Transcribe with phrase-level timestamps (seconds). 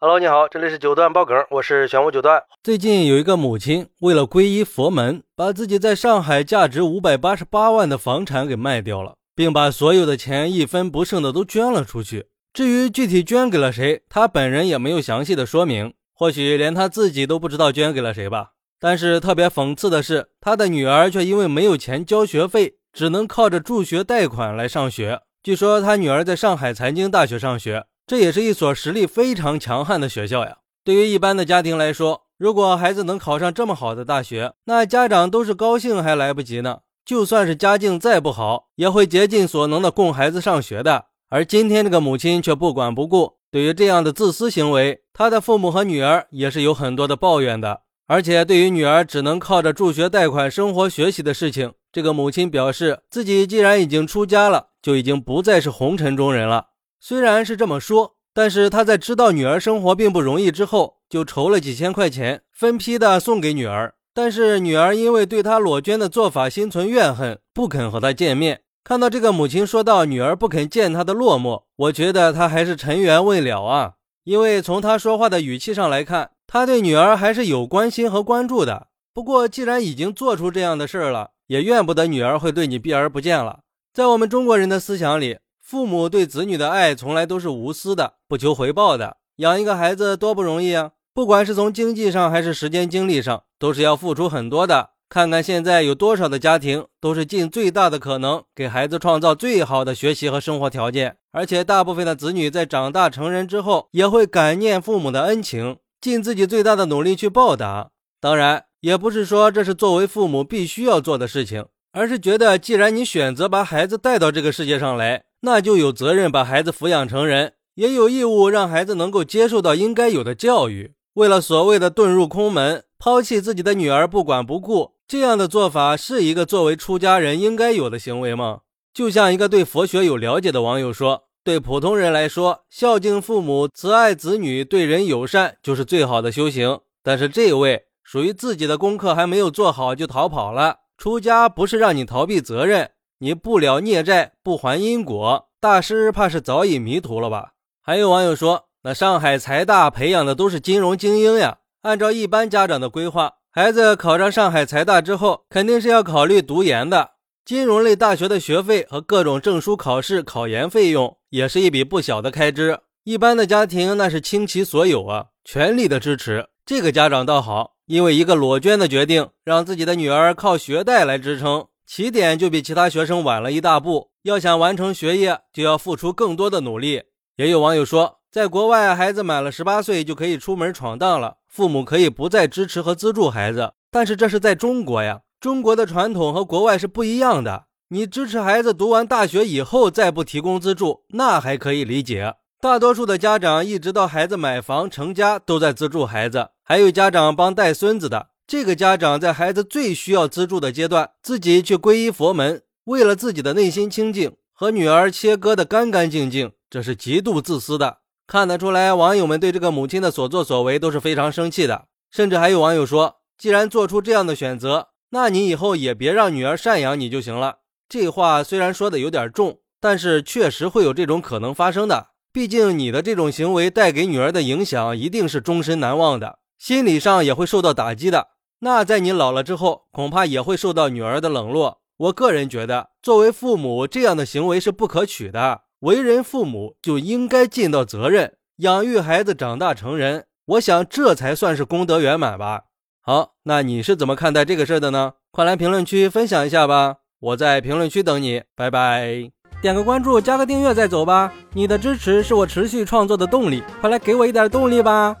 [0.00, 2.40] Hello，你好，这里是九段爆梗，我是玄武九段。
[2.62, 12.28] 最近有一个母亲为了皈依佛门，把自己在上海价值五百八十八万的房产给卖掉了，并把所有的钱一分不剩的都捐了出去。
[12.52, 18.50] 至于具体捐给了谁，他本人也没有详细的说明，或许连他自己都不知道捐给了谁吧。
[18.78, 25.22] 但是特别讽刺的是，他的女儿却因为没有钱交学费，只能靠着助学贷款来上学。
[25.42, 27.86] 据说他女儿在上海财经大学上学。
[28.08, 30.56] 这也是一所实力非常强悍的学校呀。
[30.82, 36.78] 对于一般的家庭来说，如果孩子能考上这么好的大学，那家长都是高兴还来不及呢。
[37.04, 41.04] 就算是家境再不好，也会竭尽所能的供孩子上学的。
[41.28, 47.82] 而今天这个母亲却不管不顾，对于这样的自私行为，他的父母和女儿也是有很多的抱怨的。
[48.06, 56.68] 而且对于女儿只能靠着助学贷款生活学习的事情，这个母亲表示，自己既然已经出家了，就已经不再是红尘中人了。
[57.00, 63.94] 虽然是这么说，但是他在知道女儿生活并不容易之后，就筹了几千块钱，分批的送给女儿。
[64.12, 68.62] 但是女儿因为对他裸捐的做法心存怨恨，不肯和他见面。
[68.82, 73.94] 看到这个母亲说到女儿不肯见他的落寞，我觉得他还是尘缘未了啊。
[74.24, 78.88] 因为从他说话的语气上来看，他对女儿还是有关心和关注的。
[79.14, 83.60] 不过既然已经做出这样的事儿了，也怨不得女儿会对你避而不见了。
[83.92, 85.38] 在我们中国人的思想里。
[85.68, 89.18] 父母对子女的爱从来都是无私的，不求回报的。
[89.36, 90.92] 养一个孩子多不容易啊！
[91.12, 94.92] 不管是从经济上还是时间精力上，都是要付出很多的。
[95.10, 101.18] 看看现在有多少的家庭，都是尽最大的可能给孩子创造最好的学习和生活条件。
[101.32, 107.90] 而且大部分的子女在长大成人之后，也会感念父母的恩情，尽自己最大的努力去报答。
[108.22, 115.24] 当然，也不是说这是作为父母必须要做的事情，而是觉得既然你选择把孩子带到这个世界上来。
[115.40, 120.94] 那就有责任把孩子抚养成人，也有义务让孩子能够接受到应该有的教育。
[121.14, 128.60] 为了所谓的遁入空门，抛弃自己的女儿不管不顾，这样的做法是一个作为出家人应该有的行为吗？
[128.92, 136.80] 就像一个对佛学有了解的网友说：“对普通人来说，孝敬父母、慈爱子女、对人友善就是最好的修行。
[137.02, 140.78] 但是这位属于自己的功课还没有做好就逃跑了。
[140.96, 142.90] 出家不是让你逃避责任。”
[143.20, 147.54] 你不了孽债，不还因果，大师怕是早已迷途了吧？
[147.82, 151.58] 还有网友说，那上海财大培养的都是金融精英呀。
[151.82, 157.10] 按照一般家长的规划，孩子考上上海财大之后，肯定是要考虑读研的。
[157.44, 162.78] 金融类大学的学费和各种证书考试、考研费用，也是一笔不小的开支。
[163.02, 166.46] 一般的家庭那是倾其所有啊，全力的支持。
[166.64, 171.66] 这个家长倒好，因为一个裸捐的决定，让自己的女儿靠学贷来支撑。
[171.88, 177.04] 起点就比其他学生晚了一大步，要想完成学业，就要付出更多的努力。
[177.36, 183.72] 也有网友说，在国外，孩子满了十八岁就可以出门闯荡了，父母可以不再支持和资助孩子。
[183.90, 187.64] 但是这是在中国呀，中国的传统和国外是不一样的。
[187.88, 192.34] 你支持孩子读完大学以后再不提供资助，那还可以理解。
[192.60, 198.26] 大多数的家长一直到孩子买房成家都在资助孩子，还有家长帮带孙子的。
[198.48, 207.98] 这个家长在孩子最需要资助的阶段，自己去皈依佛门，为了自己的内心清净，和女儿切割的干干净净，这是极度自私的。
[208.26, 211.88] 看得出来，网友们对这个母亲的所作所为都是非常生气的。
[212.10, 217.58] 甚至还有网友说，既然做出这样的选择，那你以后也别让女儿赡养你就行了。
[217.86, 222.12] 这话虽然说的有点重，但是确实会有这种可能发生的。
[222.32, 228.28] 毕竟你的这种行为带给女儿的影响一定是终身难忘的，心理上也会受到打击的。
[228.60, 231.80] 那在你老了之后，恐怕也会受到女儿的冷落。
[231.98, 235.62] 我个人觉得，作为父母，这样的行为是不可取的。
[235.80, 240.26] 为人父母就应该尽到责任，养育孩子长大成人。
[240.46, 242.62] 我想这才算是功德圆满吧。
[243.00, 245.14] 好，那你是怎么看待这个事儿的呢？
[245.30, 246.96] 快来评论区分享一下吧！
[247.20, 249.30] 我在评论区等你，拜拜。
[249.60, 251.32] 点个关注，加个订阅再走吧。
[251.52, 255.16] 你的支持是我持续创作的动力，快来给我一点动力吧。